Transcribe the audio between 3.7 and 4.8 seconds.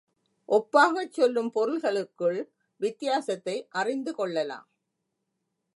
அறிந்து கொள்ளலாம்.